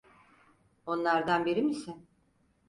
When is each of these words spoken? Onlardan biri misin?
Onlardan 0.85 1.45
biri 1.45 1.61
misin? 1.63 2.07